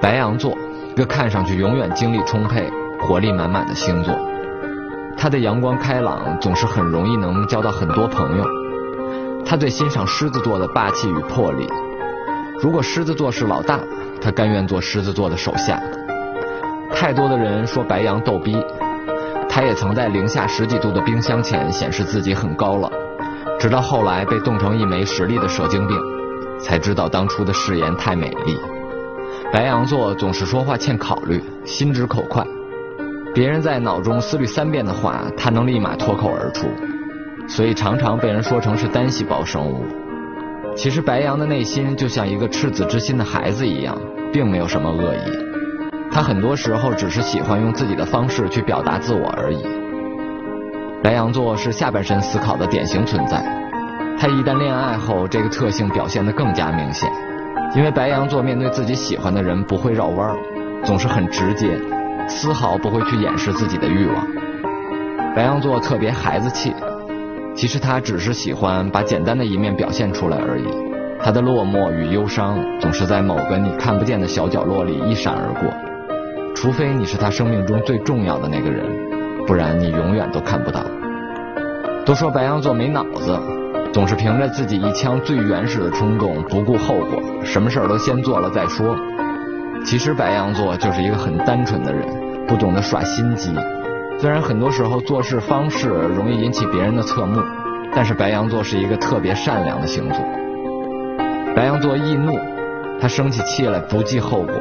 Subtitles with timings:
[0.00, 0.56] 白羊座，
[0.90, 4.14] 一个看上去永远精力充沛、活力满满的星座。
[5.16, 8.44] 他的阳光开朗，总是很容易能交到很多朋友。
[9.44, 11.68] 他最欣赏狮子座的霸气与魄力。
[12.60, 13.80] 如果狮子座是老大，
[14.20, 15.80] 他甘愿做狮子座的手下。
[16.94, 18.56] 太多的人说白羊逗逼，
[19.48, 22.88] 他也曾在零下十几度的冰箱前显示自己很高冷，
[23.58, 25.98] 直到后来被冻成一枚实力的蛇精病，
[26.60, 28.56] 才知道当初的誓言太美丽。
[29.52, 32.44] 白羊座总是说话欠考虑，心直口快，
[33.34, 36.66] 别人在脑中思虑三遍的话，他能立马脱口而出，
[37.48, 39.84] 所以常常被人说成是单细胞生物。
[40.76, 43.98] 其实白羊的内心就像一个赤子之心的孩子一样，
[44.32, 45.48] 并没有什么恶意。
[46.10, 49.62] 他很多时候只是喜欢用自己的方式去表达自我而已。
[51.02, 53.42] 白羊座是下半身思考的典型存在，
[54.18, 57.10] 他一旦恋爱后，这个特性表现得更加明显。
[57.74, 60.34] 因为白羊座面对自己喜欢的人不会绕弯，
[60.84, 61.78] 总是很直接，
[62.26, 64.26] 丝毫不会去掩饰自己的欲望。
[65.36, 66.74] 白羊座特别孩子气，
[67.54, 70.64] 其实他只是喜欢把简单的一面表现出来而已。
[71.20, 75.68] 他的落寞与忧伤总是在某个你看不见的小角落里一闪而过。
[76.54, 78.84] 除非你是他生命中最重要的那个人，
[79.46, 80.80] 不然你永远都看不到。
[82.04, 83.38] 都说白羊座没脑子，
[83.92, 88.94] 总是凭着自己一腔最原始的冲动，不顾后果，什么事儿都先做了再说。
[89.84, 92.06] 其实白羊座就是一个很单纯的人，
[92.46, 93.52] 不懂得耍心机。
[94.20, 97.40] 虽然很多时候做事方式容易引起别人的侧目，
[97.94, 100.18] 但是白羊座是一个特别善良的星座。
[101.56, 102.38] 白羊座易怒，
[103.00, 104.54] 他生起气来不计后果。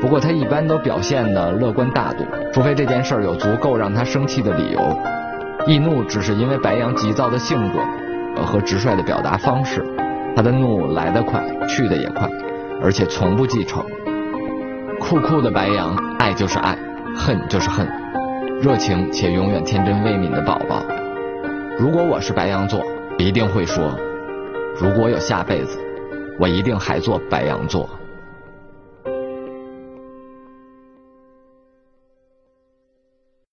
[0.00, 4.80] 不过他一般都表现的乐观大度，除非这件事儿有足够让他生气的理由。
[5.66, 7.78] 易怒只是因为白羊急躁的性格
[8.44, 9.84] 和直率的表达方式，
[10.34, 12.28] 他的怒来得快，去得也快，
[12.82, 13.84] 而且从不记仇。
[14.98, 16.76] 酷酷的白羊，爱就是爱，
[17.14, 17.86] 恨就是恨，
[18.60, 20.82] 热情且永远天真未泯的宝宝。
[21.78, 22.82] 如果我是白羊座，
[23.18, 23.98] 一定会说，
[24.80, 25.78] 如果有下辈子，
[26.38, 27.88] 我一定还做白羊座。